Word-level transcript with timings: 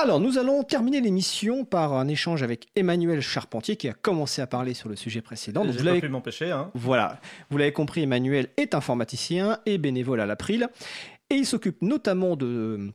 Alors, 0.00 0.20
nous 0.20 0.38
allons 0.38 0.62
terminer 0.62 1.00
l'émission 1.00 1.64
par 1.64 1.92
un 1.92 2.06
échange 2.06 2.44
avec 2.44 2.68
Emmanuel 2.76 3.20
Charpentier 3.20 3.74
qui 3.74 3.88
a 3.88 3.92
commencé 3.92 4.40
à 4.40 4.46
parler 4.46 4.72
sur 4.72 4.88
le 4.88 4.94
sujet 4.94 5.22
précédent. 5.22 5.64
Donc, 5.64 5.72
vous 5.72 5.78
pas 5.78 5.84
l'avez 5.86 6.00
pu 6.00 6.08
m'empêcher. 6.08 6.52
Hein. 6.52 6.70
voilà, 6.74 7.20
vous 7.50 7.58
l'avez 7.58 7.72
compris, 7.72 8.02
Emmanuel 8.04 8.48
est 8.56 8.76
informaticien 8.76 9.58
et 9.66 9.76
bénévole 9.76 10.20
à 10.20 10.26
l'April 10.26 10.68
et 11.30 11.34
il 11.34 11.46
s'occupe 11.46 11.82
notamment 11.82 12.36
de 12.36 12.92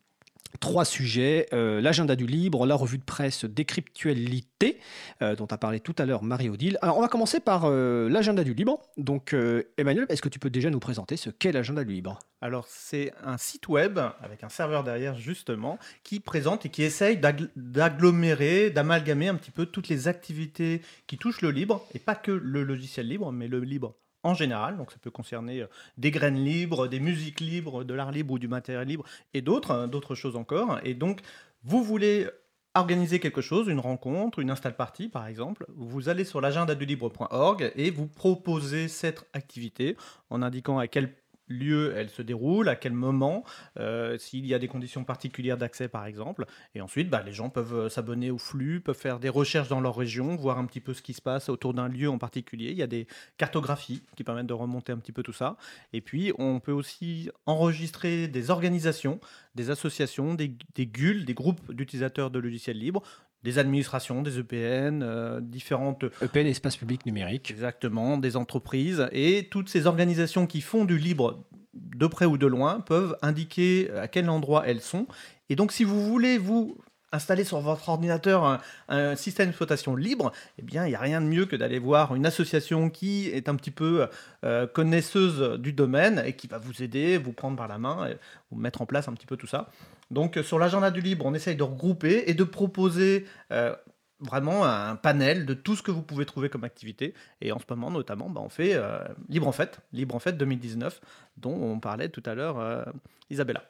trois 0.59 0.85
sujets, 0.85 1.47
euh, 1.53 1.81
l'agenda 1.81 2.15
du 2.15 2.25
libre, 2.25 2.65
la 2.65 2.75
revue 2.75 2.97
de 2.97 3.03
presse 3.03 3.45
Décryptualité, 3.45 4.79
euh, 5.21 5.35
dont 5.35 5.47
a 5.47 5.57
parlé 5.57 5.79
tout 5.79 5.95
à 5.97 6.05
l'heure 6.05 6.23
Marie-Odile. 6.23 6.77
Alors 6.81 6.97
on 6.97 7.01
va 7.01 7.07
commencer 7.07 7.39
par 7.39 7.65
euh, 7.65 8.09
l'agenda 8.09 8.43
du 8.43 8.53
libre. 8.53 8.81
Donc 8.97 9.35
Emmanuel, 9.77 10.05
est-ce 10.09 10.21
que 10.21 10.29
tu 10.29 10.39
peux 10.39 10.49
déjà 10.49 10.69
nous 10.69 10.79
présenter 10.79 11.17
ce 11.17 11.29
qu'est 11.29 11.51
l'agenda 11.51 11.83
du 11.83 11.93
libre? 11.93 12.19
Alors, 12.41 12.65
c'est 12.67 13.13
un 13.23 13.37
site 13.37 13.69
web 13.69 13.97
avec 14.21 14.43
un 14.43 14.49
serveur 14.49 14.83
derrière, 14.83 15.15
justement, 15.15 15.79
qui 16.03 16.19
présente 16.19 16.65
et 16.65 16.69
qui 16.69 16.83
essaye 16.83 17.17
d'agg- 17.17 17.47
d'agglomérer, 17.55 18.69
d'amalgamer 18.69 19.29
un 19.29 19.35
petit 19.35 19.51
peu 19.51 19.65
toutes 19.65 19.87
les 19.87 20.09
activités 20.09 20.81
qui 21.07 21.17
touchent 21.17 21.41
le 21.41 21.51
libre, 21.51 21.87
et 21.93 21.99
pas 21.99 22.15
que 22.15 22.31
le 22.31 22.63
logiciel 22.63 23.07
libre, 23.07 23.31
mais 23.31 23.47
le 23.47 23.61
libre 23.61 23.95
en 24.23 24.33
général. 24.33 24.77
Donc, 24.77 24.91
ça 24.91 24.97
peut 25.01 25.11
concerner 25.11 25.61
euh, 25.61 25.67
des 25.97 26.11
graines 26.11 26.43
libres, 26.43 26.87
des 26.87 26.99
musiques 26.99 27.39
libres, 27.39 27.83
de 27.83 27.93
l'art 27.93 28.11
libre 28.11 28.33
ou 28.33 28.39
du 28.39 28.47
matériel 28.47 28.87
libre, 28.87 29.05
et 29.33 29.41
d'autres, 29.41 29.71
hein, 29.71 29.89
choses 30.15 30.35
encore. 30.35 30.79
Et 30.83 30.93
donc, 30.93 31.21
vous 31.63 31.83
voulez 31.83 32.27
organiser 32.75 33.19
quelque 33.19 33.41
chose, 33.41 33.67
une 33.67 33.79
rencontre, 33.79 34.39
une 34.39 34.49
install 34.49 34.75
party 34.75 35.07
par 35.07 35.27
exemple, 35.27 35.65
vous 35.75 36.09
allez 36.09 36.25
sur 36.25 36.41
l'agendadulibre.org 36.41 37.71
et 37.75 37.91
vous 37.91 38.07
proposez 38.07 38.87
cette 38.87 39.27
activité 39.33 39.95
en 40.29 40.41
indiquant 40.41 40.79
à 40.79 40.87
quel 40.87 41.13
lieu 41.53 41.93
elle 41.95 42.09
se 42.09 42.21
déroule, 42.21 42.69
à 42.69 42.75
quel 42.75 42.93
moment, 42.93 43.43
euh, 43.79 44.17
s'il 44.17 44.45
y 44.45 44.53
a 44.53 44.59
des 44.59 44.67
conditions 44.67 45.03
particulières 45.03 45.57
d'accès 45.57 45.87
par 45.87 46.05
exemple. 46.05 46.45
Et 46.75 46.81
ensuite, 46.81 47.09
bah, 47.09 47.23
les 47.25 47.33
gens 47.33 47.49
peuvent 47.49 47.75
euh, 47.75 47.89
s'abonner 47.89 48.31
au 48.31 48.37
flux, 48.37 48.81
peuvent 48.81 48.97
faire 48.97 49.19
des 49.19 49.29
recherches 49.29 49.69
dans 49.69 49.81
leur 49.81 49.95
région, 49.95 50.35
voir 50.35 50.57
un 50.57 50.65
petit 50.65 50.81
peu 50.81 50.93
ce 50.93 51.01
qui 51.01 51.13
se 51.13 51.21
passe 51.21 51.49
autour 51.49 51.73
d'un 51.73 51.87
lieu 51.87 52.09
en 52.09 52.17
particulier. 52.17 52.71
Il 52.71 52.77
y 52.77 52.83
a 52.83 52.87
des 52.87 53.07
cartographies 53.37 54.03
qui 54.15 54.23
permettent 54.23 54.47
de 54.47 54.53
remonter 54.53 54.91
un 54.91 54.97
petit 54.97 55.11
peu 55.11 55.23
tout 55.23 55.33
ça. 55.33 55.57
Et 55.93 56.01
puis, 56.01 56.31
on 56.37 56.59
peut 56.59 56.71
aussi 56.71 57.29
enregistrer 57.45 58.27
des 58.27 58.51
organisations, 58.51 59.19
des 59.55 59.69
associations, 59.69 60.33
des, 60.33 60.55
des 60.75 60.85
des 60.85 61.33
groupes 61.33 61.71
d'utilisateurs 61.71 62.31
de 62.31 62.39
logiciels 62.39 62.77
libres, 62.77 63.03
des 63.43 63.59
administrations, 63.59 64.21
des 64.21 64.39
EPN, 64.39 65.01
euh, 65.03 65.39
différentes 65.41 66.05
EPN, 66.21 66.47
espace 66.47 66.77
public 66.77 67.05
numérique. 67.05 67.51
Exactement, 67.51 68.17
des 68.17 68.35
entreprises 68.35 69.07
et 69.11 69.47
toutes 69.51 69.69
ces 69.69 69.85
organisations 69.85 70.47
qui 70.47 70.61
font 70.61 70.85
du 70.85 70.97
libre 70.97 71.43
de 71.73 72.07
près 72.07 72.25
ou 72.25 72.37
de 72.37 72.47
loin 72.47 72.79
peuvent 72.79 73.17
indiquer 73.21 73.89
à 73.91 74.07
quel 74.07 74.29
endroit 74.29 74.63
elles 74.67 74.81
sont. 74.81 75.07
Et 75.49 75.55
donc, 75.55 75.71
si 75.71 75.83
vous 75.83 76.03
voulez 76.05 76.37
vous 76.37 76.77
installer 77.13 77.43
sur 77.43 77.59
votre 77.59 77.87
ordinateur 77.87 78.59
un, 78.89 79.15
système 79.15 79.47
d'exploitation 79.47 79.95
libre, 79.95 80.31
eh 80.57 80.61
bien, 80.61 80.85
il 80.85 80.89
n'y 80.89 80.95
a 80.95 80.99
rien 80.99 81.21
de 81.21 81.27
mieux 81.27 81.45
que 81.45 81.55
d'aller 81.55 81.79
voir 81.79 82.15
une 82.15 82.25
association 82.25 82.89
qui 82.89 83.29
est 83.29 83.47
un 83.47 83.55
petit 83.55 83.71
peu 83.71 84.07
euh, 84.43 84.67
connaisseuse 84.67 85.59
du 85.59 85.71
domaine 85.71 86.21
et 86.25 86.33
qui 86.33 86.47
va 86.47 86.57
vous 86.57 86.81
aider, 86.81 87.17
vous 87.17 87.31
prendre 87.31 87.55
par 87.55 87.67
la 87.67 87.77
main, 87.77 88.07
et 88.07 88.17
vous 88.51 88.57
mettre 88.57 88.81
en 88.81 88.85
place 88.85 89.07
un 89.07 89.13
petit 89.13 89.27
peu 89.27 89.37
tout 89.37 89.47
ça. 89.47 89.69
Donc, 90.11 90.39
sur 90.43 90.59
l'agenda 90.59 90.91
du 90.91 91.01
libre, 91.01 91.25
on 91.25 91.33
essaye 91.33 91.55
de 91.55 91.63
regrouper 91.63 92.23
et 92.27 92.33
de 92.33 92.43
proposer 92.43 93.25
euh, 93.51 93.75
vraiment 94.19 94.65
un 94.65 94.95
panel 94.95 95.45
de 95.45 95.53
tout 95.53 95.75
ce 95.75 95.83
que 95.83 95.91
vous 95.91 96.01
pouvez 96.01 96.25
trouver 96.25 96.49
comme 96.49 96.63
activité. 96.63 97.13
Et 97.41 97.51
en 97.51 97.59
ce 97.59 97.65
moment, 97.69 97.91
notamment, 97.91 98.29
bah, 98.29 98.41
on 98.43 98.49
fait 98.49 98.73
euh, 98.73 98.99
Libre 99.29 99.47
en 99.47 99.51
Fête, 99.51 99.79
Libre 99.91 100.15
en 100.15 100.19
Fête 100.19 100.37
2019, 100.37 100.99
dont 101.37 101.53
on 101.53 101.79
parlait 101.79 102.09
tout 102.09 102.23
à 102.25 102.33
l'heure 102.33 102.85
Isabella. 103.29 103.63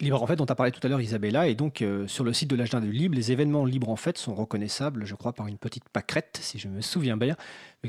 Libre 0.00 0.22
en 0.22 0.26
fait, 0.26 0.36
dont 0.36 0.46
a 0.46 0.54
parlé 0.54 0.72
tout 0.72 0.80
à 0.84 0.88
l'heure 0.88 1.00
Isabella, 1.00 1.46
et 1.46 1.54
donc 1.54 1.80
euh, 1.80 2.08
sur 2.08 2.24
le 2.24 2.32
site 2.32 2.50
de 2.50 2.56
l'agenda 2.56 2.84
du 2.84 2.92
libre, 2.92 3.14
les 3.14 3.30
événements 3.30 3.64
libres 3.64 3.88
en 3.88 3.96
fait 3.96 4.18
sont 4.18 4.34
reconnaissables, 4.34 5.04
je 5.04 5.14
crois, 5.14 5.32
par 5.32 5.46
une 5.46 5.58
petite 5.58 5.88
pâquerette, 5.88 6.38
si 6.42 6.58
je 6.58 6.68
me 6.68 6.80
souviens 6.80 7.16
bien, 7.16 7.36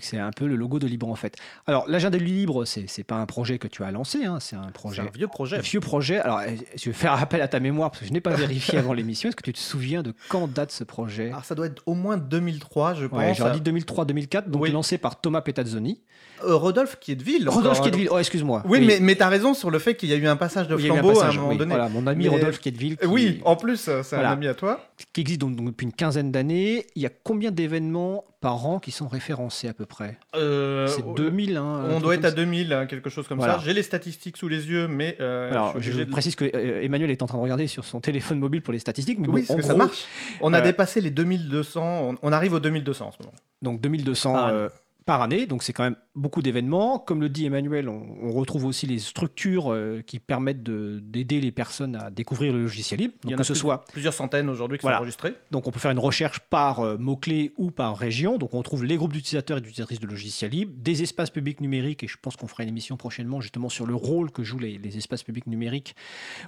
c'est 0.01 0.17
un 0.17 0.31
peu 0.31 0.47
le 0.47 0.55
logo 0.55 0.79
de 0.79 0.87
Libre 0.87 1.07
en 1.09 1.15
fait. 1.15 1.35
Alors 1.67 1.85
l'agenda 1.87 2.17
du 2.17 2.23
libre, 2.25 2.65
c'est 2.65 2.85
c'est 2.87 3.03
pas 3.03 3.15
un 3.15 3.25
projet 3.25 3.59
que 3.59 3.67
tu 3.67 3.83
as 3.83 3.91
lancé, 3.91 4.25
hein, 4.25 4.39
c'est 4.39 4.55
un 4.55 4.71
projet. 4.71 5.01
un 5.01 5.09
vieux 5.13 5.27
projet. 5.27 5.57
Un 5.57 5.61
vieux 5.61 5.79
projet. 5.79 6.17
Alors, 6.19 6.39
euh, 6.39 6.47
je 6.75 6.85
vais 6.89 6.93
faire 6.93 7.13
appel 7.13 7.41
à 7.41 7.47
ta 7.47 7.59
mémoire 7.59 7.91
parce 7.91 8.01
que 8.01 8.07
je 8.07 8.13
n'ai 8.13 8.21
pas 8.21 8.33
vérifié 8.35 8.77
avant 8.79 8.93
l'émission. 8.93 9.29
Est-ce 9.29 9.35
que 9.35 9.43
tu 9.43 9.53
te 9.53 9.59
souviens 9.59 10.01
de 10.01 10.13
quand 10.29 10.47
date 10.47 10.71
ce 10.71 10.83
projet? 10.83 11.27
Alors, 11.29 11.45
ça 11.45 11.53
doit 11.55 11.67
être 11.67 11.83
au 11.85 11.93
moins 11.93 12.17
2003, 12.17 12.95
je 12.95 13.05
pense. 13.05 13.19
Ouais, 13.19 13.33
j'aurais 13.35 13.59
dit 13.59 13.71
2003-2004, 13.71 14.49
donc 14.49 14.63
Oui. 14.63 14.71
lancé 14.71 14.97
par 14.97 15.21
Thomas 15.21 15.41
Petazzoni. 15.41 16.01
Euh, 16.43 16.55
Rodolphe 16.55 16.97
Kiedville. 16.99 17.47
Rodolphe 17.47 17.77
encore, 17.77 17.87
hein, 17.87 17.89
Kiedville, 17.91 18.09
oh 18.11 18.17
excuse-moi. 18.19 18.63
Oui, 18.67 18.81
mais, 18.85 18.99
mais 18.99 19.15
tu 19.15 19.21
as 19.23 19.29
raison 19.29 19.53
sur 19.53 19.69
le 19.71 19.79
fait 19.79 19.95
qu'il 19.95 20.09
y 20.09 20.13
a 20.13 20.15
eu 20.15 20.27
un 20.27 20.35
passage 20.35 20.67
de 20.67 20.75
un 20.75 20.77
flambeau 20.77 21.09
passage, 21.13 21.35
à 21.35 21.37
un 21.37 21.41
moment 21.41 21.49
oui. 21.49 21.57
donné. 21.57 21.69
Voilà, 21.75 21.89
mon 21.89 22.05
ami 22.07 22.23
Mais- 22.25 22.29
Rodolphe 22.29 22.59
Kiedville, 22.59 22.97
qui, 22.97 23.05
Oui, 23.05 23.41
en 23.45 23.55
plus, 23.55 23.87
euh, 23.87 24.01
c'est 24.03 24.15
Voilà. 24.15 24.31
un 24.31 24.33
ami 24.33 24.47
à 24.47 24.53
toi. 24.55 24.79
qui 25.13 25.21
existe 25.21 25.39
donc, 25.41 25.55
donc 25.55 25.67
depuis 25.67 25.85
une 25.85 25.93
quinzaine 25.93 26.31
d'années. 26.31 26.87
Il 26.95 27.01
y 27.01 27.05
a 27.05 27.09
combien 27.23 27.51
d'événements 27.51 28.23
par 28.41 28.65
an 28.65 28.79
qui 28.79 28.91
sont 28.91 29.07
référencés 29.07 29.67
à 29.69 29.73
peu 29.73 29.82
près 29.85 30.17
Euh, 30.35 30.87
C'est 30.87 31.03
2000. 31.15 31.57
hein, 31.57 31.85
On 31.91 31.99
doit 31.99 32.15
être 32.15 32.25
à 32.25 32.29
ça. 32.29 32.35
2000, 32.35 32.73
hein, 32.73 32.85
quelque 32.85 33.09
chose 33.09 33.27
comme 33.27 33.37
Voilà. 33.37 33.55
ça. 33.55 33.61
J'ai 33.65 33.73
les 33.73 33.83
statistiques 33.83 34.37
sous 34.37 34.47
les 34.47 34.69
yeux, 34.69 34.87
mais 34.87 35.17
euh, 35.19 35.51
Alors, 35.51 35.75
je 35.79 35.91
de- 35.91 36.03
précise 36.05 36.35
que 36.35 36.45
euh, 36.45 36.81
Emmanuel 36.83 37.11
est 37.11 37.21
en 37.21 37.27
train 37.27 37.37
de 37.37 37.43
regarder 37.43 37.67
sur 37.67 37.85
son 37.85 37.99
téléphone 38.01 38.39
mobile 38.39 38.61
pour 38.61 38.73
les 38.73 38.79
statistiques. 38.79 39.19
Mais 39.19 39.27
Oui, 39.27 39.45
bon, 39.47 39.53
en 39.53 39.57
que 39.57 39.63
ça 39.63 39.75
marche. 39.75 40.05
On 40.41 40.53
a 40.53 40.61
dépassé 40.61 41.01
les 41.01 41.11
2200. 41.11 42.09
On, 42.21 42.29
on 42.29 42.31
arrive 42.31 42.53
aux 42.53 42.59
2200 42.59 43.07
en 43.07 43.11
ce 43.11 43.17
moment. 43.19 43.33
Donc 43.61 43.79
2200 43.81 44.33
Par 44.33 44.45
année. 44.47 44.53
euh, 44.57 44.69
par 45.05 45.21
année, 45.21 45.45
donc 45.45 45.63
c'est 45.63 45.73
quand 45.73 45.83
même 45.83 45.95
beaucoup 46.15 46.41
d'événements. 46.41 46.99
Comme 46.99 47.21
le 47.21 47.29
dit 47.29 47.45
Emmanuel, 47.45 47.89
on, 47.89 48.03
on 48.21 48.31
retrouve 48.31 48.65
aussi 48.65 48.85
les 48.87 48.99
structures 48.99 49.71
euh, 49.71 50.01
qui 50.05 50.19
permettent 50.19 50.63
de- 50.63 50.99
d'aider 51.03 51.41
les 51.41 51.51
personnes 51.51 51.95
à 51.95 52.09
découvrir 52.09 52.53
le 52.53 52.61
logiciel 52.61 52.99
libre. 52.99 53.13
Il 53.23 53.27
y 53.27 53.31
Donc 53.31 53.33
en 53.33 53.37
que 53.37 53.41
a 53.41 53.43
ce 53.45 53.53
plus- 53.53 53.59
soit, 53.59 53.85
Plusieurs 53.91 54.13
centaines 54.13 54.49
aujourd'hui 54.49 54.77
qui 54.77 54.83
Voilà. 54.83 54.97
sont 54.97 55.01
enregistrés. 55.03 55.33
donc 55.51 55.67
on 55.67 55.71
peut 55.71 55.79
faire 55.79 55.91
une 55.91 55.99
recherche 55.99 56.39
par 56.49 56.79
euh, 56.79 56.97
mots-clés 56.97 57.53
ou 57.57 57.71
par 57.71 57.97
région. 57.97 58.37
Donc 58.37 58.53
on 58.53 58.61
trouve 58.63 58.85
les 58.85 58.95
groupes 58.97 59.13
d'utilisateurs 59.13 59.57
et 59.57 59.61
d'utilisatrices 59.61 59.99
de 59.99 60.07
logiciels 60.07 60.51
libres, 60.51 60.73
des 60.77 61.03
espaces 61.03 61.29
publics 61.29 61.61
numériques, 61.61 62.03
et 62.03 62.07
je 62.07 62.17
pense 62.21 62.35
qu'on 62.35 62.47
fera 62.47 62.63
une 62.63 62.69
émission 62.69 62.97
prochainement 62.97 63.41
justement 63.41 63.69
sur 63.69 63.85
le 63.85 63.95
rôle 63.95 64.31
que 64.31 64.43
jouent 64.43 64.59
les, 64.59 64.77
les 64.77 64.97
espaces 64.97 65.23
publics 65.23 65.47
numériques 65.47 65.95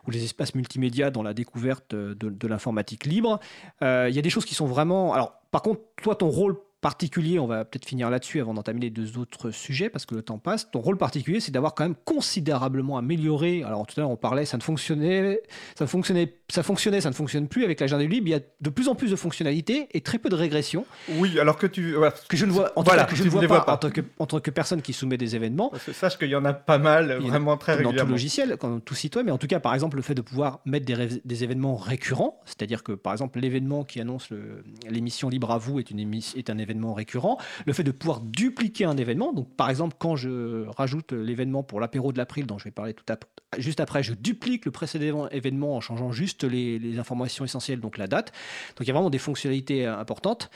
ou 0.08 0.12
les 0.12 0.24
espaces 0.24 0.56
multimédia 0.56 1.12
dans 1.12 1.24
la 1.24 1.34
découverte 1.34 1.94
euh, 1.94 2.16
de, 2.16 2.30
de 2.30 2.48
l'informatique 2.48 3.06
libre. 3.06 3.40
Euh, 3.82 4.08
Il 4.10 4.16
y 4.16 4.20
a 4.20 4.22
des 4.22 4.30
choses 4.30 4.46
qui 4.46 4.56
sont 4.56 4.66
vraiment... 4.68 5.14
Alors 5.14 5.34
par 5.52 5.62
contre, 5.62 5.82
toi, 6.02 6.16
ton 6.16 6.30
rôle 6.30 6.58
particulier, 6.90 7.40
on 7.40 7.48
va 7.48 7.66
peut-être 7.66 7.86
finir 7.88 8.12
là-dessus 8.12 8.40
avant 8.40 8.54
d'entamer 8.54 8.80
les 8.80 8.90
deux 8.92 9.18
autres 9.18 9.50
sujets 9.50 9.90
parce 9.90 10.06
que 10.06 10.14
le 10.14 10.22
temps 10.22 10.38
passe. 10.38 10.70
Ton 10.70 10.82
rôle 10.82 11.00
particulier, 11.00 11.40
c'est 11.40 11.52
d'avoir 11.52 11.74
quand 11.74 11.84
même 11.84 11.96
considérablement 12.06 13.00
amélioré. 13.00 13.64
Alors 13.64 13.88
tout 13.88 13.96
à 14.00 14.02
l'heure, 14.02 14.12
on 14.12 14.16
parlait, 14.18 14.46
ça 14.46 14.58
ne 14.58 14.62
fonctionnait, 14.62 15.42
ça 15.74 15.88
fonctionnait, 15.88 16.36
ça 16.48 16.62
fonctionnait, 16.62 17.02
ça 17.02 17.10
ne 17.10 17.16
fonctionne 17.16 17.48
plus 17.48 17.64
avec 17.64 17.80
l'agenda 17.80 18.04
du 18.04 18.10
libre. 18.12 18.28
Il 18.28 18.32
y 18.32 18.36
a 18.36 18.40
de 18.62 18.70
plus 18.70 18.88
en 18.88 18.94
plus 18.94 19.10
de 19.10 19.16
fonctionnalités 19.16 19.88
et 19.94 20.02
très 20.02 20.20
peu 20.20 20.30
de 20.30 20.36
régression 20.36 20.86
Oui, 21.18 21.40
alors 21.40 21.58
que 21.58 21.66
tu. 21.66 21.94
voilà. 21.94 22.14
que 22.30 22.38
je 22.38 22.46
ne 22.46 22.52
vois, 22.52 22.72
en 22.76 22.84
tout 22.84 22.90
Voilà, 22.92 23.06
cas, 23.06 23.10
que 23.10 23.16
je 23.16 23.24
ne 23.24 23.30
vois 23.30 23.42
pas, 23.48 23.62
pas. 23.62 23.74
En, 23.74 23.78
tant 23.78 23.90
que, 23.90 24.02
en 24.20 24.28
tant 24.28 24.40
que 24.40 24.52
personne 24.52 24.84
qui 24.84 24.94
soumet 24.94 25.18
des 25.18 25.36
événements. 25.36 25.70
Parce 25.70 25.86
que 25.86 25.92
sache 25.94 26.20
qu'il 26.20 26.30
y 26.30 26.36
en 26.36 26.46
a 26.46 26.54
pas 26.54 26.78
mal, 26.78 27.18
Il 27.20 27.26
a 27.26 27.30
vraiment 27.30 27.58
très 27.58 27.72
dans 27.78 27.80
tout 27.80 27.86
régulièrement. 27.88 28.12
logiciel, 28.12 28.58
dans 28.62 28.80
tout 28.80 28.94
site 28.94 29.16
web, 29.16 29.26
mais 29.26 29.32
en 29.32 29.40
tout 29.40 29.48
cas, 29.48 29.60
par 29.60 29.74
exemple, 29.74 29.96
le 29.98 30.04
fait 30.04 30.14
de 30.14 30.22
pouvoir 30.22 30.60
mettre 30.66 30.86
des, 30.86 31.20
des 31.26 31.44
événements 31.44 31.78
récurrents, 31.78 32.40
c'est-à-dire 32.46 32.84
que, 32.84 32.92
par 32.92 33.12
exemple, 33.14 33.40
l'événement 33.40 33.84
qui 33.84 34.00
annonce 34.00 34.30
l'émission 34.88 35.30
Libre 35.30 35.50
à 35.52 35.58
vous 35.58 35.80
est, 35.80 35.90
une 35.90 36.00
émi- 36.00 36.38
est 36.38 36.52
un 36.52 36.60
événement 36.60 36.75
récurrent, 36.84 37.38
le 37.66 37.74
fait 37.74 37.84
de 37.84 37.92
pouvoir 37.92 38.20
dupliquer 38.22 38.86
un 38.86 38.98
événement, 38.98 39.32
donc 39.34 39.56
par 39.56 39.70
exemple, 39.70 39.96
quand 40.00 40.16
je 40.16 40.66
rajoute 40.68 41.12
l'événement 41.14 41.64
pour 41.64 41.80
l'apéro 41.80 42.12
de 42.12 42.18
l'April, 42.18 42.46
dont 42.46 42.58
je 42.58 42.66
vais 42.66 42.72
parler 42.72 42.94
tout 42.94 43.06
ap- 43.10 43.26
juste 43.60 43.80
après, 43.80 44.04
je 44.04 44.14
duplique 44.14 44.66
le 44.66 44.72
précédent 44.72 45.28
événement 45.30 45.76
en 45.76 45.82
changeant 45.82 46.12
juste 46.12 46.44
les, 46.44 46.80
les 46.80 47.00
informations 47.00 47.46
essentielles, 47.46 47.80
donc 47.80 47.98
la 47.98 48.08
date. 48.08 48.32
Donc 48.78 48.86
il 48.86 48.88
y 48.88 48.92
a 48.92 48.94
vraiment 48.94 49.10
des 49.10 49.18
fonctionnalités 49.18 49.86
euh, 49.86 49.98
importantes 49.98 50.50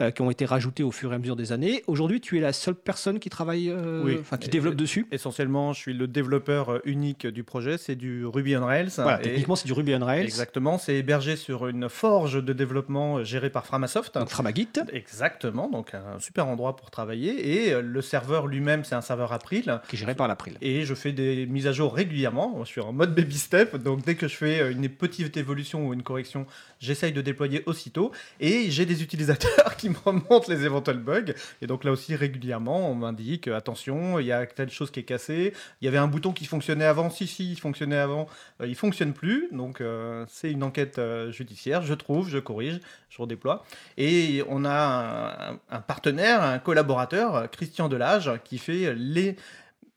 euh, 0.00 0.10
qui 0.10 0.22
ont 0.22 0.30
été 0.30 0.44
rajoutées 0.44 0.82
au 0.82 0.90
fur 0.90 1.12
et 1.12 1.16
à 1.16 1.18
mesure 1.18 1.36
des 1.36 1.52
années. 1.52 1.82
Aujourd'hui, 1.86 2.20
tu 2.20 2.38
es 2.38 2.40
la 2.40 2.52
seule 2.52 2.74
personne 2.74 3.18
qui 3.18 3.30
travaille, 3.30 3.70
euh, 3.70 4.02
Oui. 4.04 4.18
qui 4.40 4.48
Et- 4.48 4.50
développe 4.50 4.74
dessus. 4.76 5.06
Essentiellement, 5.12 5.72
je 5.72 5.80
suis 5.80 5.94
le 5.94 6.06
développeur 6.06 6.80
unique 6.86 7.26
du 7.26 7.44
projet, 7.44 7.78
c'est 7.78 7.96
du 7.96 8.24
Ruby 8.26 8.56
on 8.56 8.64
Rails. 8.66 8.88
Voilà, 8.96 9.18
techniquement, 9.18 9.56
c'est 9.56 9.66
du 9.66 9.72
Ruby 9.72 9.94
on 9.94 10.04
Rails. 10.04 10.24
Exactement, 10.24 10.78
c'est 10.78 10.94
hébergé 10.96 11.36
sur 11.36 11.66
une 11.68 11.88
forge 11.88 12.42
de 12.44 12.52
développement 12.52 13.22
gérée 13.24 13.50
par 13.50 13.66
Framasoft. 13.66 14.14
Donc 14.18 14.28
Framagit. 14.28 14.68
Exactement, 14.92 15.68
donc 15.68 15.94
un 15.94 16.18
super 16.20 16.46
endroit 16.46 16.76
pour 16.76 16.90
travailler. 16.90 17.64
Et 17.66 17.80
le 17.80 18.02
serveur 18.02 18.46
lui-même, 18.46 18.84
c'est 18.84 18.94
un 18.94 19.00
serveur 19.00 19.32
April. 19.32 19.80
qui 19.88 19.96
est 19.96 19.98
géré 19.98 20.14
par 20.14 20.28
l'April. 20.28 20.56
Et 20.60 20.84
je 20.84 20.94
fais 20.94 21.12
des 21.12 21.46
mises 21.46 21.66
à 21.66 21.72
jour 21.72 21.94
régulièrement. 21.94 22.43
Je 22.64 22.68
suis 22.68 22.80
en 22.80 22.92
mode 22.92 23.14
baby 23.14 23.38
step. 23.38 23.76
Donc 23.76 24.04
dès 24.04 24.14
que 24.14 24.28
je 24.28 24.36
fais 24.36 24.60
euh, 24.60 24.72
une 24.72 24.88
petite 24.88 25.36
évolution 25.36 25.88
ou 25.88 25.94
une 25.94 26.02
correction, 26.02 26.46
j'essaye 26.80 27.12
de 27.12 27.20
déployer 27.20 27.62
aussitôt. 27.66 28.12
Et 28.40 28.70
j'ai 28.70 28.86
des 28.86 29.02
utilisateurs 29.02 29.76
qui 29.78 29.88
me 29.88 29.96
remontent 30.04 30.46
les 30.48 30.64
éventuels 30.64 30.98
bugs. 30.98 31.32
Et 31.62 31.66
donc 31.66 31.84
là 31.84 31.92
aussi, 31.92 32.14
régulièrement, 32.14 32.90
on 32.90 32.94
m'indique 32.94 33.48
euh, 33.48 33.56
attention, 33.56 34.18
il 34.18 34.26
y 34.26 34.32
a 34.32 34.46
telle 34.46 34.70
chose 34.70 34.90
qui 34.90 35.00
est 35.00 35.04
cassée. 35.04 35.52
Il 35.80 35.84
y 35.84 35.88
avait 35.88 35.98
un 35.98 36.06
bouton 36.06 36.32
qui 36.32 36.44
fonctionnait 36.44 36.84
avant. 36.84 37.10
Si, 37.10 37.26
si, 37.26 37.52
il 37.52 37.60
fonctionnait 37.60 37.96
avant. 37.96 38.26
Euh, 38.60 38.66
il 38.66 38.74
fonctionne 38.74 39.12
plus. 39.12 39.48
Donc 39.52 39.80
euh, 39.80 40.24
c'est 40.28 40.50
une 40.50 40.62
enquête 40.62 41.00
judiciaire. 41.30 41.82
Je 41.82 41.94
trouve, 41.94 42.28
je 42.28 42.38
corrige, 42.38 42.80
je 43.08 43.20
redéploie. 43.20 43.64
Et 43.96 44.42
on 44.48 44.64
a 44.64 45.56
un 45.70 45.80
partenaire, 45.80 46.42
un 46.42 46.58
collaborateur, 46.58 47.50
Christian 47.50 47.88
Delage, 47.88 48.30
qui 48.44 48.58
fait 48.58 48.94
les 48.94 49.36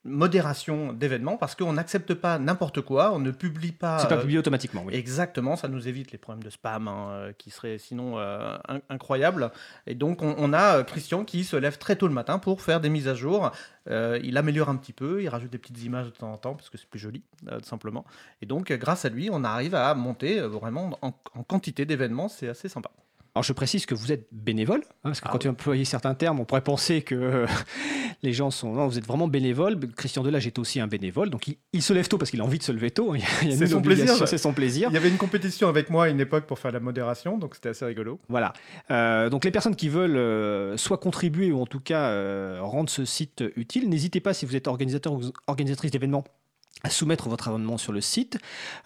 modération 0.07 0.93
d'événements 0.93 1.37
parce 1.37 1.55
qu'on 1.55 1.73
n'accepte 1.73 2.13
pas 2.13 2.39
n'importe 2.39 2.81
quoi, 2.81 3.13
on 3.13 3.19
ne 3.19 3.31
publie 3.31 3.71
pas. 3.71 3.99
C'est 3.99 4.07
pas 4.07 4.17
publié 4.17 4.39
automatiquement, 4.39 4.83
oui. 4.85 4.95
Exactement, 4.95 5.55
ça 5.55 5.67
nous 5.67 5.87
évite 5.87 6.11
les 6.11 6.17
problèmes 6.17 6.43
de 6.43 6.49
spam 6.49 6.87
hein, 6.87 7.31
qui 7.37 7.51
seraient 7.51 7.77
sinon 7.77 8.17
incroyables. 8.89 9.51
Et 9.85 9.95
donc 9.95 10.21
on, 10.21 10.35
on, 10.37 10.53
a 10.53 10.83
Christian 10.83 11.23
qui 11.23 11.43
se 11.43 11.55
lève 11.55 11.77
très 11.77 11.95
tôt 11.95 12.07
le 12.07 12.13
matin 12.13 12.39
pour 12.39 12.61
faire 12.61 12.79
des 12.79 12.89
mises 12.89 13.07
à 13.07 13.13
jour. 13.13 13.51
il 13.87 14.37
améliore 14.37 14.69
un 14.69 14.75
petit 14.77 14.93
peu, 14.93 15.21
il 15.21 15.29
rajoute 15.29 15.51
des 15.51 15.57
petites 15.57 15.83
images 15.83 16.07
de 16.07 16.11
temps 16.11 16.31
en 16.31 16.37
temps 16.37 16.55
parce 16.55 16.69
que 16.69 16.77
c'est 16.77 16.89
plus 16.89 16.99
joli, 16.99 17.21
tout 17.45 17.63
simplement. 17.63 18.05
Et 18.41 18.45
donc 18.45 18.71
grâce 18.71 19.05
à 19.05 19.09
lui, 19.09 19.29
on 19.31 19.43
arrive 19.43 19.75
à 19.75 19.93
monter 19.93 20.39
vraiment 20.41 20.97
en 21.01 21.43
quantité 21.43 21.85
d'événements, 21.85 22.29
c'est 22.29 22.47
assez 22.47 22.69
sympa. 22.69 22.91
Alors 23.37 23.43
je 23.43 23.53
précise 23.53 23.85
que 23.85 23.93
vous 23.93 24.11
êtes 24.11 24.25
bénévole, 24.31 24.81
hein, 24.83 24.93
parce 25.03 25.21
que 25.21 25.27
ah 25.27 25.31
quand 25.31 25.37
tu 25.37 25.47
emploies 25.47 25.85
certains 25.85 26.15
termes, 26.15 26.39
on 26.39 26.45
pourrait 26.45 26.63
penser 26.63 27.03
que 27.03 27.13
euh, 27.13 27.45
les 28.23 28.33
gens 28.33 28.49
sont... 28.49 28.73
Non, 28.73 28.87
vous 28.87 28.97
êtes 28.97 29.05
vraiment 29.05 29.27
bénévole. 29.27 29.77
Christian 29.95 30.23
Delage 30.23 30.47
est 30.47 30.57
aussi 30.57 30.79
un 30.79 30.87
bénévole, 30.87 31.29
donc 31.29 31.47
il, 31.47 31.81
se 31.83 31.93
lève 31.93 32.07
tôt 32.07 32.17
parce 32.17 32.31
qu'il 32.31 32.41
a 32.41 32.43
envie 32.43 32.57
de 32.57 32.63
se 32.63 32.71
lever 32.71 32.89
tôt. 32.89 33.13
C'est 33.43 33.67
son 33.67 33.83
plaisir. 33.83 34.27
C'est 34.27 34.39
son 34.39 34.53
plaisir. 34.53 34.89
Il 34.89 34.95
y 34.95 34.97
avait 34.97 35.09
une 35.09 35.17
compétition 35.17 35.69
avec 35.69 35.91
moi 35.91 36.05
à 36.05 36.09
une 36.09 36.19
époque 36.19 36.47
pour 36.47 36.57
faire 36.57 36.71
la 36.71 36.79
modération, 36.79 37.37
donc 37.37 37.53
c'était 37.53 37.69
assez 37.69 37.85
rigolo. 37.85 38.19
Voilà. 38.27 38.53
Euh, 38.89 39.29
donc 39.29 39.45
les 39.45 39.51
personnes 39.51 39.75
qui 39.75 39.87
veulent 39.87 40.17
euh, 40.17 40.75
soit 40.75 40.97
contribuer 40.97 41.51
ou 41.51 41.61
en 41.61 41.67
tout 41.67 41.79
cas 41.79 42.59
rendre 42.59 42.89
ce 42.89 43.05
site 43.05 43.43
utile, 43.55 43.87
n'hésitez 43.87 44.19
pas 44.19 44.33
si 44.33 44.47
vous 44.47 44.55
êtes 44.55 44.67
organisateur 44.67 45.13
ou 45.13 45.21
organisatrice 45.45 45.91
d'événements 45.91 46.23
à 46.83 46.89
soumettre 46.89 47.27
votre 47.29 47.47
abonnement 47.47 47.77
sur 47.77 47.91
le 47.91 48.01
site, 48.01 48.37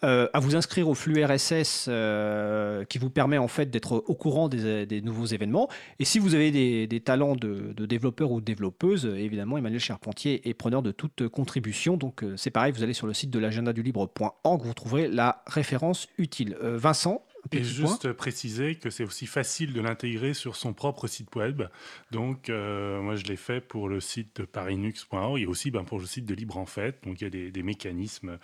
euh, 0.03 0.27
à 0.33 0.39
vous 0.39 0.55
inscrire 0.55 0.88
au 0.88 0.95
flux 0.95 1.23
RSS 1.23 1.85
euh, 1.88 2.85
qui 2.85 2.97
vous 2.97 3.09
permet 3.09 3.38
en 3.38 3.47
fait 3.47 3.69
d'être 3.69 4.03
au 4.07 4.15
courant 4.15 4.49
des, 4.49 5.01
nouveaux 5.01 5.25
événements. 5.25 5.67
Et 5.99 6.05
si 6.05 6.19
vous 6.19 6.35
avez 6.35 6.51
des, 6.88 6.99
talents 7.01 7.35
de, 7.35 7.73
de, 7.75 7.85
développeurs 7.85 8.31
ou 8.31 8.39
de 8.39 8.45
développeuses, 8.45 9.05
évidemment, 9.05 9.57
Emmanuel 9.57 9.79
Charpentier 9.79 10.47
est 10.47 10.53
preneur 10.53 10.81
de 10.81 10.91
toute 10.91 11.27
contribution. 11.27 11.97
Donc 11.97 12.23
euh, 12.23 12.35
c'est 12.38 12.51
pareil, 12.51 12.71
vous 12.71 12.83
allez 12.83 12.93
sur 12.93 13.07
le 13.07 13.13
site 13.13 13.29
de 13.29 13.39
l'agenda 13.39 13.73
du 13.73 13.83
libre.org, 13.83 14.61
vous 14.63 14.73
trouverez 14.73 15.07
la 15.07 15.43
référence 15.47 16.07
utile. 16.17 16.57
Vincent, 16.61 17.23
et 17.51 17.63
juste 17.63 18.13
préciser 18.13 18.75
que 18.75 18.89
c'est 18.89 19.03
aussi 19.03 19.25
facile 19.25 19.73
de 19.73 19.81
l'intégrer 19.81 20.33
sur 20.33 20.55
son 20.55 20.73
propre 20.73 21.07
site 21.07 21.35
web. 21.35 21.63
Donc, 22.11 22.49
euh, 22.49 23.01
moi, 23.01 23.15
je 23.15 23.23
l'ai 23.25 23.35
fait 23.35 23.61
pour 23.61 23.89
le 23.89 23.99
site 23.99 24.41
de 24.41 24.45
parinux.org 24.45 25.39
et 25.39 25.45
aussi 25.45 25.71
ben, 25.71 25.83
pour 25.83 25.99
le 25.99 26.05
site 26.05 26.25
de 26.25 26.33
Libre 26.33 26.57
en 26.57 26.65
Fait. 26.65 27.03
Donc, 27.03 27.21
il 27.21 27.23
y 27.23 27.27
a 27.27 27.51
des, 27.51 27.63
mécanismes 27.63 28.38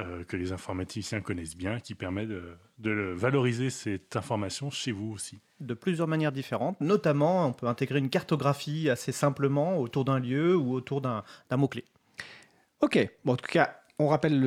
euh, 0.00 0.24
que 0.24 0.36
les 0.36 0.52
informaticiens 0.52 1.20
connaissent 1.20 1.56
bien 1.56 1.80
qui 1.80 1.94
permettent 1.94 2.32
de, 2.78 3.12
valoriser 3.14 3.70
cette 3.70 4.16
information 4.16 4.70
chez 4.70 4.92
vous 4.92 5.12
aussi. 5.12 5.38
De 5.60 5.74
plusieurs 5.74 6.08
manières 6.08 6.32
différentes. 6.32 6.80
Notamment, 6.80 7.46
on 7.46 7.52
peut 7.52 7.66
intégrer 7.66 7.98
une 7.98 8.10
cartographie 8.10 8.90
assez 8.90 9.12
simplement 9.12 9.78
autour 9.78 10.04
d'un 10.04 10.18
lieu 10.18 10.56
ou 10.56 10.74
autour 10.74 11.00
d'un 11.00 11.22
mot-clé. 11.52 11.84
Ok. 12.80 12.98
Bon, 13.24 13.32
en 13.32 13.36
tout 13.36 13.50
cas, 13.50 13.83
on 13.98 14.08
rappelle 14.08 14.40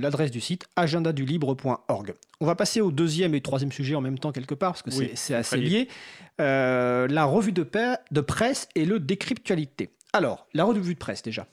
l'adresse 0.00 0.30
du 0.30 0.40
site 0.40 0.66
agendadulibre.org. 0.76 2.14
On 2.40 2.46
va 2.46 2.54
passer 2.54 2.80
au 2.80 2.90
deuxième 2.90 3.34
et 3.34 3.40
troisième 3.40 3.72
sujet 3.72 3.94
en 3.94 4.00
même 4.00 4.18
temps 4.18 4.32
quelque 4.32 4.54
part 4.54 4.72
parce 4.72 4.82
que 4.82 4.90
c'est 5.14 5.34
assez 5.34 5.58
lié. 5.58 5.88
Euh, 6.40 7.06
la 7.08 7.24
revue 7.24 7.52
de, 7.52 7.66
de, 8.10 8.20
presse 8.20 8.68
et 8.74 8.84
le 8.84 9.00
décryptualité. 9.00 9.90
Alors, 10.12 10.46
la 10.54 10.64
revue 10.64 10.94
de 10.94 10.98
presse 10.98 11.22
déjà. 11.22 11.46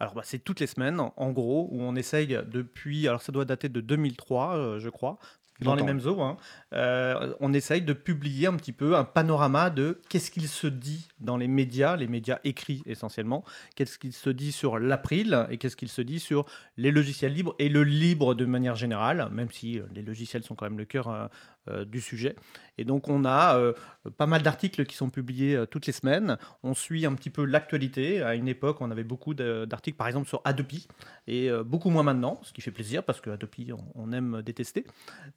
Alors, 0.00 0.14
bah, 0.14 0.22
c'est 0.24 0.38
toutes 0.38 0.60
les 0.60 0.66
semaines, 0.66 1.00
en 1.00 1.30
gros, 1.32 1.68
où 1.70 1.80
on 1.80 1.96
essaye 1.96 2.38
depuis. 2.46 3.08
Alors, 3.08 3.22
ça 3.22 3.32
doit 3.32 3.46
dater 3.46 3.70
de 3.70 3.80
2003, 3.80 4.56
euh, 4.56 4.78
je 4.78 4.90
crois 4.90 5.18
dans 5.60 5.74
les 5.74 5.82
mêmes 5.82 6.00
eaux, 6.06 6.20
hein. 6.20 6.36
euh, 6.72 7.34
on 7.40 7.52
essaye 7.52 7.82
de 7.82 7.92
publier 7.92 8.46
un 8.46 8.54
petit 8.54 8.72
peu 8.72 8.96
un 8.96 9.04
panorama 9.04 9.70
de 9.70 10.00
qu'est-ce 10.08 10.30
qu'il 10.30 10.48
se 10.48 10.66
dit 10.66 11.08
dans 11.20 11.36
les 11.36 11.48
médias, 11.48 11.96
les 11.96 12.08
médias 12.08 12.38
écrits 12.44 12.82
essentiellement, 12.86 13.44
qu'est-ce 13.74 13.98
qu'il 13.98 14.12
se 14.12 14.30
dit 14.30 14.52
sur 14.52 14.78
l'April 14.78 15.46
et 15.50 15.58
qu'est-ce 15.58 15.76
qu'il 15.76 15.88
se 15.88 16.02
dit 16.02 16.20
sur 16.20 16.44
les 16.76 16.90
logiciels 16.90 17.32
libres 17.32 17.54
et 17.58 17.68
le 17.68 17.84
libre 17.84 18.34
de 18.34 18.44
manière 18.44 18.76
générale, 18.76 19.28
même 19.32 19.50
si 19.50 19.78
euh, 19.78 19.84
les 19.94 20.02
logiciels 20.02 20.42
sont 20.42 20.54
quand 20.54 20.66
même 20.66 20.78
le 20.78 20.84
cœur 20.84 21.08
euh, 21.08 21.26
du 21.86 22.00
sujet. 22.00 22.36
Et 22.78 22.84
donc 22.84 23.08
on 23.08 23.24
a 23.24 23.58
pas 24.16 24.26
mal 24.26 24.42
d'articles 24.42 24.84
qui 24.84 24.96
sont 24.96 25.08
publiés 25.08 25.64
toutes 25.70 25.86
les 25.86 25.92
semaines. 25.92 26.36
On 26.62 26.74
suit 26.74 27.06
un 27.06 27.14
petit 27.14 27.30
peu 27.30 27.44
l'actualité. 27.44 28.22
À 28.22 28.34
une 28.34 28.48
époque, 28.48 28.80
on 28.80 28.90
avait 28.90 29.04
beaucoup 29.04 29.34
d'articles, 29.34 29.96
par 29.96 30.06
exemple 30.06 30.28
sur 30.28 30.42
Adobe, 30.44 30.66
et 31.26 31.50
beaucoup 31.64 31.90
moins 31.90 32.02
maintenant, 32.02 32.38
ce 32.42 32.52
qui 32.52 32.60
fait 32.60 32.70
plaisir 32.70 33.02
parce 33.02 33.20
que 33.20 33.30
Adobe, 33.30 33.50
on, 33.94 34.12
aime 34.12 34.42
détester. 34.44 34.86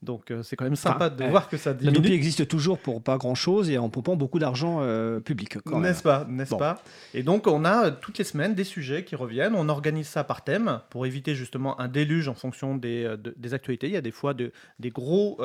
Donc 0.02 0.34
c'est 0.44 0.56
quand 0.56 0.66
même 0.66 0.76
sympa 0.76 1.10
de 1.10 1.24
voir 1.26 1.50
que 1.50 1.58
ça 1.58 1.74
diminue. 1.74 1.98
Adobe 1.98 2.12
existe 2.12 2.48
toujours 2.48 2.78
pour 2.78 3.02
pas 3.02 3.18
grand-chose 3.18 3.70
et 3.70 3.78
en 3.78 3.90
pompant 3.90 4.16
beaucoup 4.16 4.40
d'argent 4.40 4.82
public. 5.22 5.58
N'est-ce 5.66 6.04
pas, 6.04 6.26
n'est-ce 6.30 6.56
pas? 6.56 6.82
Et 7.14 7.24
donc 7.24 7.48
on 7.48 7.66
a 7.66 7.92
toutes 7.92 8.18
les 8.18 8.24
semaines 8.24 8.56
des 8.56 8.64
sujets 8.64 9.04
qui 9.04 9.16
reviennent. 9.16 9.56
On 9.56 9.70
organise 9.70 10.08
ça 10.08 10.24
par 10.24 10.44
thème 10.44 10.82
pour 10.90 11.06
éviter 11.06 11.36
justement 11.36 11.80
un 11.80 11.88
déluge 11.88 12.28
en 12.28 12.34
fonction 12.34 12.76
des, 12.76 13.16
des 13.36 13.54
actualités. 13.54 13.88
Il 13.88 13.94
y 13.94 13.98
a 13.98 14.02
des 14.02 14.12
fois 14.12 14.34
de, 14.34 14.52
des, 14.80 14.90
gros, 14.90 15.38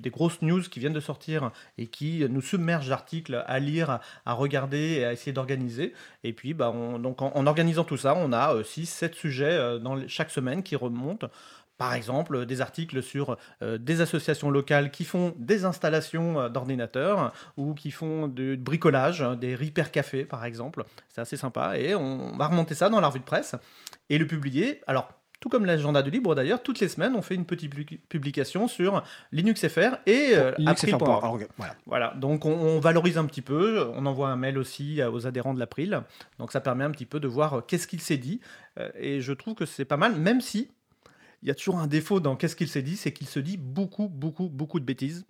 des 0.00 0.10
grosses 0.10 0.42
news 0.42 0.62
qui 0.62 0.80
viennent 0.80 0.92
de 0.92 1.00
sortir 1.00 1.50
et 1.78 1.86
qui 1.86 2.24
nous 2.28 2.42
submergent 2.42 2.88
d'articles 2.88 3.44
à 3.46 3.58
lire, 3.58 4.00
à 4.26 4.32
regarder 4.32 4.98
et 4.98 5.04
à 5.04 5.12
essayer 5.12 5.32
d'organiser. 5.32 5.94
Et 6.24 6.32
puis, 6.32 6.54
bah, 6.54 6.70
on, 6.70 6.98
donc 6.98 7.22
en, 7.22 7.46
organisant 7.46 7.84
tout 7.84 7.96
ça, 7.96 8.14
on 8.16 8.32
a 8.32 8.54
6-7 8.62 9.04
euh, 9.04 9.12
sujets 9.12 9.44
euh, 9.52 9.78
dans 9.78 10.06
chaque 10.08 10.30
semaine 10.30 10.62
qui 10.62 10.76
remontent. 10.76 11.28
Par 11.78 11.94
exemple, 11.94 12.44
des 12.44 12.60
articles 12.60 13.02
sur 13.02 13.38
euh, 13.62 13.78
des 13.78 14.02
associations 14.02 14.50
locales 14.50 14.90
qui 14.90 15.04
font 15.04 15.34
des 15.38 15.64
installations 15.64 16.50
d'ordinateurs 16.50 17.32
ou 17.56 17.72
qui 17.72 17.90
font 17.90 18.28
du 18.28 18.58
bricolage, 18.58 19.22
hein, 19.22 19.34
des 19.34 19.54
repair 19.54 19.90
cafés 19.90 20.26
par 20.26 20.44
exemple. 20.44 20.84
C'est 21.08 21.22
assez 21.22 21.38
sympa. 21.38 21.78
Et 21.78 21.94
on 21.94 22.36
va 22.36 22.48
remonter 22.48 22.74
ça 22.74 22.90
dans 22.90 23.00
la 23.00 23.08
revue 23.08 23.20
de 23.20 23.24
presse 23.24 23.56
et 24.10 24.18
le 24.18 24.26
publier. 24.26 24.82
Alors, 24.86 25.08
tout 25.40 25.48
comme 25.48 25.64
l'agenda 25.64 26.02
du 26.02 26.10
libre 26.10 26.34
d'ailleurs, 26.34 26.62
toutes 26.62 26.80
les 26.80 26.88
semaines, 26.88 27.14
on 27.16 27.22
fait 27.22 27.34
une 27.34 27.46
petite 27.46 27.72
publication 28.08 28.68
sur 28.68 29.02
LinuxFR 29.32 29.96
et 30.06 30.32
euh, 30.34 30.52
April.org. 30.66 31.48
Voilà. 31.56 31.76
voilà. 31.86 32.14
donc 32.16 32.44
on, 32.44 32.78
valorise 32.78 33.16
un 33.18 33.24
petit 33.24 33.42
peu, 33.42 33.90
on 33.94 34.04
envoie 34.06 34.28
un 34.28 34.36
mail 34.36 34.58
aussi 34.58 35.02
aux 35.02 35.26
adhérents 35.26 35.54
de 35.54 35.58
l'April, 35.58 36.02
donc 36.38 36.52
ça 36.52 36.60
permet 36.60 36.84
un 36.84 36.90
petit 36.90 37.06
peu 37.06 37.20
de 37.20 37.28
voir 37.28 37.54
euh, 37.54 37.60
qu'est-ce 37.66 37.86
qu'il 37.86 38.00
s'est 38.00 38.18
dit, 38.18 38.40
euh, 38.78 38.90
et 38.98 39.22
je 39.22 39.32
trouve 39.32 39.54
que 39.54 39.64
c'est 39.64 39.86
pas 39.86 39.96
mal, 39.96 40.14
même 40.14 40.42
si 40.42 40.68
il 41.42 41.48
y 41.48 41.50
a 41.50 41.54
toujours 41.54 41.78
un 41.78 41.86
défaut 41.86 42.20
dans 42.20 42.36
qu'est-ce 42.36 42.54
qu'il 42.54 42.68
s'est 42.68 42.82
dit, 42.82 42.98
c'est 42.98 43.12
qu'il 43.12 43.26
se 43.26 43.40
dit 43.40 43.56
beaucoup, 43.56 44.08
beaucoup, 44.08 44.50
beaucoup 44.50 44.78
de 44.78 44.84
bêtises. 44.84 45.24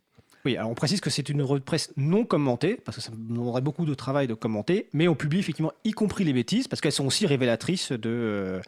Oui, 0.44 0.56
alors 0.56 0.70
on 0.70 0.74
précise 0.74 1.00
que 1.00 1.10
c'est 1.10 1.28
une 1.28 1.42
revue 1.42 1.60
de 1.60 1.64
presse 1.64 1.92
non 1.96 2.24
commentée, 2.24 2.80
parce 2.84 2.96
que 2.96 3.02
ça 3.02 3.12
demanderait 3.14 3.60
beaucoup 3.60 3.84
de 3.84 3.94
travail 3.94 4.26
de 4.26 4.34
commenter, 4.34 4.88
mais 4.92 5.06
on 5.06 5.14
publie 5.14 5.38
effectivement 5.38 5.72
y 5.84 5.92
compris 5.92 6.24
les 6.24 6.32
bêtises, 6.32 6.66
parce 6.66 6.80
qu'elles 6.80 6.90
sont 6.90 7.06
aussi 7.06 7.26
révélatrices 7.26 7.92
de 7.92 8.60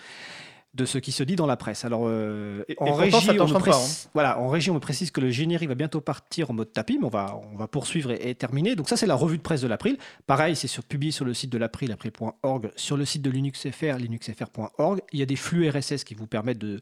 de 0.74 0.86
ce 0.86 0.96
qui 0.96 1.12
se 1.12 1.22
dit 1.22 1.36
dans 1.36 1.46
la 1.46 1.56
presse. 1.56 1.84
Alors, 1.84 2.04
euh, 2.06 2.64
en, 2.78 2.94
régie, 2.94 3.14
on 3.38 3.46
me 3.46 3.70
hein. 3.70 4.08
voilà, 4.14 4.38
en 4.38 4.48
régie, 4.48 4.70
on 4.70 4.74
me 4.74 4.80
précise 4.80 5.10
que 5.10 5.20
le 5.20 5.30
générique 5.30 5.68
va 5.68 5.74
bientôt 5.74 6.00
partir 6.00 6.50
en 6.50 6.54
mode 6.54 6.72
tapis, 6.72 6.98
mais 6.98 7.04
on 7.04 7.10
va, 7.10 7.38
on 7.52 7.56
va 7.56 7.68
poursuivre 7.68 8.10
et, 8.10 8.34
terminer. 8.34 8.74
Donc 8.74 8.88
ça, 8.88 8.96
c'est 8.96 9.06
la 9.06 9.14
revue 9.14 9.36
de 9.36 9.42
presse 9.42 9.60
de 9.60 9.68
l'April. 9.68 9.98
Pareil, 10.26 10.56
c'est 10.56 10.68
sur, 10.68 10.82
publié 10.82 11.12
sur 11.12 11.26
le 11.26 11.34
site 11.34 11.50
de 11.50 11.58
l'April, 11.58 11.92
april.org, 11.92 12.70
sur 12.76 12.96
le 12.96 13.04
site 13.04 13.20
de 13.20 13.30
LinuxFR, 13.30 13.98
linuxfr.org. 13.98 15.00
Il 15.12 15.18
y 15.18 15.22
a 15.22 15.26
des 15.26 15.36
flux 15.36 15.68
RSS 15.68 16.04
qui 16.04 16.14
vous 16.14 16.26
permettent 16.26 16.58
de 16.58 16.80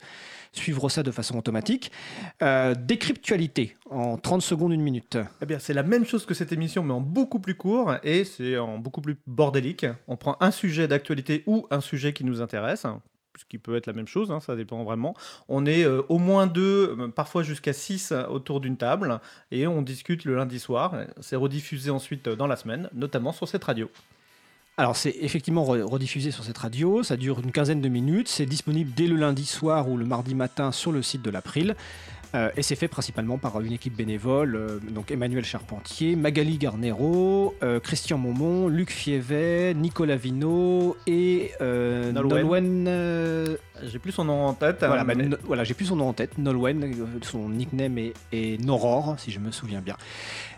suivre 0.53 0.89
ça 0.89 1.03
de 1.03 1.11
façon 1.11 1.37
automatique. 1.37 1.91
Euh, 2.43 2.77
décryptualité, 2.77 3.77
en 3.91 4.19
30 4.19 4.41
secondes, 4.41 4.73
une 4.73 4.83
minute. 4.83 5.19
Eh 5.43 5.47
bien, 5.47 5.59
c'est 5.59 5.75
la 5.75 5.83
même 5.83 6.07
chose 6.07 6.27
que 6.27 6.35
cette 6.35 6.53
émission, 6.53 6.85
mais 6.85 6.95
en 6.95 7.01
beaucoup 7.01 7.41
plus 7.41 7.57
court, 7.57 7.95
et 8.05 8.23
c'est 8.25 8.57
en 8.57 8.79
beaucoup 8.79 9.01
plus 9.01 9.17
bordélique. 9.27 9.87
On 10.07 10.17
prend 10.17 10.37
un 10.39 10.53
sujet 10.53 10.87
d'actualité 10.87 11.43
ou 11.47 11.67
un 11.73 11.81
sujet 11.81 12.13
qui 12.13 12.25
nous 12.25 12.41
intéresse, 12.41 12.87
ce 13.39 13.45
qui 13.45 13.59
peut 13.59 13.77
être 13.77 13.87
la 13.87 13.93
même 13.93 14.09
chose, 14.09 14.31
hein, 14.31 14.41
ça 14.41 14.57
dépend 14.57 14.83
vraiment. 14.85 15.15
On 15.49 15.67
est 15.67 15.85
euh, 15.85 16.03
au 16.09 16.19
moins 16.19 16.47
deux, 16.47 16.97
euh, 16.99 17.09
parfois 17.09 17.43
jusqu'à 17.43 17.73
six 17.73 18.13
euh, 18.13 18.27
autour 18.27 18.61
d'une 18.61 18.77
table, 18.77 19.21
et 19.51 19.67
on 19.67 19.83
discute 19.83 20.25
le 20.25 20.37
lundi 20.37 20.59
soir. 20.59 20.95
C'est 21.21 21.37
rediffusé 21.37 21.91
ensuite 21.91 22.29
dans 22.29 22.47
la 22.47 22.57
semaine, 22.57 22.89
notamment 22.93 23.33
sur 23.33 23.49
cette 23.49 23.65
radio. 23.65 23.91
Alors 24.77 24.97
c'est 24.97 25.15
effectivement 25.21 25.65
rediffusé 25.65 26.31
sur 26.31 26.43
cette 26.43 26.57
radio, 26.57 27.03
ça 27.03 27.19
dure 27.19 27.41
une 27.41 27.53
quinzaine 27.53 27.83
de 27.83 27.89
minutes, 27.89 28.29
c'est 28.29 28.47
disponible 28.47 28.93
dès 28.97 29.07
le 29.07 29.17
lundi 29.17 29.45
soir 29.45 29.89
ou 29.91 29.99
le 29.99 30.07
mardi 30.07 30.35
matin 30.35 30.73
sur 30.73 30.91
le 30.91 31.03
site 31.03 31.21
de 31.21 31.31
l'April. 31.31 31.77
Euh, 32.35 32.51
et 32.57 32.63
c'est 32.63 32.77
fait 32.77 32.89
principalement 32.89 33.39
par 33.39 33.61
une 33.61 33.73
équipe 33.73 33.97
bénévole, 33.97 34.55
euh, 34.55 34.79
donc 34.91 35.11
Emmanuel 35.11 35.45
Charpentier, 35.45 36.15
Magali 36.15 36.59
Garnero, 36.59 37.55
euh, 37.63 37.81
Christian 37.81 38.19
Momont, 38.19 38.69
Luc 38.69 38.91
Fievet, 38.91 39.75
Nicolas 39.75 40.17
Vino 40.17 40.97
et 41.07 41.53
Nolwenn. 41.61 42.89
j'ai 43.83 43.99
plus 43.99 44.13
son 44.13 44.25
nom 44.25 44.47
en 44.47 44.55
tête. 44.55 44.85
Voilà, 44.85 45.03
bah, 45.05 45.15
voilà 45.45 45.65
j'ai 45.65 45.75
plus 45.75 45.87
son 45.87 45.97
nom 45.97 46.09
en 46.09 46.13
tête. 46.13 46.39
Nolwenn, 46.39 46.95
son 47.23 47.49
nickname 47.49 47.99
est, 47.99 48.13
est, 48.33 48.65
Noror, 48.65 49.17
si 49.19 49.33
je 49.33 49.41
me 49.41 49.51
souviens 49.51 49.81
bien. 49.81 49.97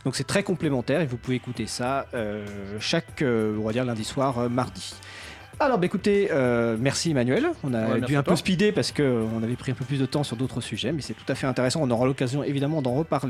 Donc 0.04 0.14
c'est 0.14 0.26
très 0.26 0.42
complémentaire 0.42 1.00
et 1.00 1.06
vous 1.06 1.16
pouvez 1.16 1.36
écouter 1.36 1.66
ça 1.66 2.06
chaque, 2.80 3.22
on 3.22 3.62
va 3.62 3.72
dire 3.72 3.84
lundi 3.84 4.04
soir, 4.04 4.50
mardi. 4.50 4.94
Alors, 5.64 5.78
bah, 5.78 5.86
écoutez, 5.86 6.28
euh, 6.32 6.76
merci 6.78 7.12
Emmanuel. 7.12 7.46
On 7.62 7.72
a 7.72 8.00
dû 8.00 8.16
un 8.16 8.22
peu 8.22 8.34
speeder 8.34 8.72
parce 8.72 8.90
qu'on 8.90 9.42
avait 9.42 9.54
pris 9.54 9.70
un 9.70 9.74
peu 9.74 9.84
plus 9.84 10.00
de 10.00 10.06
temps 10.06 10.24
sur 10.24 10.36
d'autres 10.36 10.60
sujets, 10.60 10.90
mais 10.90 11.02
c'est 11.02 11.14
tout 11.14 11.24
à 11.28 11.36
fait 11.36 11.46
intéressant. 11.46 11.80
On 11.82 11.90
aura 11.90 12.04
l'occasion 12.04 12.42
évidemment 12.42 12.82
d'en 12.82 12.94
reparler. 12.94 13.22